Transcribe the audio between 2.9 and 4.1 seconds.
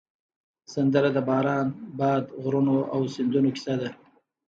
او سیندونو کیسه ده